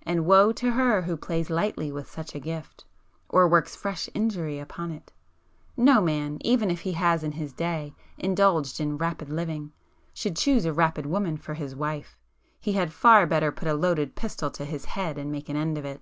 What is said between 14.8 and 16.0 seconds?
head and make an end of it!